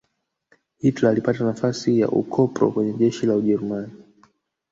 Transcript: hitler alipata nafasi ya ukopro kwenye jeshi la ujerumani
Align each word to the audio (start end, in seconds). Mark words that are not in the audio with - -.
hitler 0.79 1.09
alipata 1.09 1.43
nafasi 1.43 1.99
ya 1.99 2.09
ukopro 2.09 2.71
kwenye 2.71 2.93
jeshi 2.93 3.25
la 3.25 3.35
ujerumani 3.35 3.93